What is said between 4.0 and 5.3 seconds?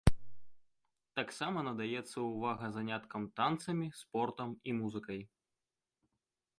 спортам і музыкай.